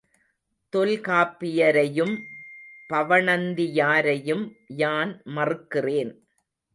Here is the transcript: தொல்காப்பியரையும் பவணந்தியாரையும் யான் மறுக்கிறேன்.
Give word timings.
தொல்காப்பியரையும் 0.73 2.15
பவணந்தியாரையும் 2.89 4.43
யான் 4.75 5.21
மறுக்கிறேன். 5.35 6.11